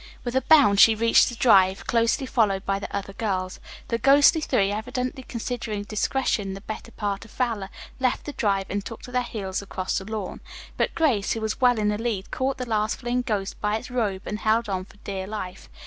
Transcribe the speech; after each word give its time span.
With 0.23 0.35
a 0.35 0.41
bound 0.41 0.79
she 0.79 0.95
reached 0.95 1.29
the 1.29 1.35
drive, 1.35 1.85
closely 1.85 2.25
followed 2.25 2.65
by 2.65 2.79
the 2.79 2.91
other 2.91 3.13
girls. 3.13 3.59
The 3.89 3.99
ghostly 3.99 4.41
three 4.41 4.71
evidently 4.71 5.21
considering 5.21 5.83
discretion 5.83 6.55
the 6.55 6.61
better 6.61 6.89
part 6.91 7.23
of 7.23 7.29
valor, 7.29 7.69
left 7.99 8.25
the 8.25 8.33
drive 8.33 8.65
and 8.71 8.83
took 8.83 9.03
to 9.03 9.11
their 9.11 9.21
heels 9.21 9.61
across 9.61 9.99
the 9.99 10.05
lawn. 10.11 10.39
But 10.75 10.95
Grace, 10.95 11.33
who 11.33 11.41
was 11.41 11.61
well 11.61 11.77
in 11.77 11.89
the 11.89 11.99
lead, 11.99 12.31
caught 12.31 12.57
the 12.57 12.67
last 12.67 12.99
fleeing 13.01 13.21
ghost 13.21 13.61
by 13.61 13.75
its 13.77 13.91
robe 13.91 14.23
and 14.25 14.39
held 14.39 14.67
on 14.67 14.85
for 14.85 14.97
dear 15.03 15.27
life. 15.27 15.69